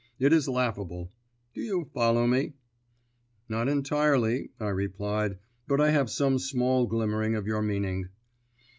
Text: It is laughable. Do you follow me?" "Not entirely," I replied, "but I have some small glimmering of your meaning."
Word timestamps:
It 0.17 0.33
is 0.33 0.49
laughable. 0.49 1.11
Do 1.53 1.61
you 1.61 1.85
follow 1.93 2.25
me?" 2.25 2.53
"Not 3.47 3.67
entirely," 3.69 4.49
I 4.59 4.69
replied, 4.69 5.37
"but 5.67 5.79
I 5.79 5.91
have 5.91 6.09
some 6.09 6.39
small 6.39 6.87
glimmering 6.87 7.35
of 7.35 7.45
your 7.45 7.61
meaning." 7.61 8.09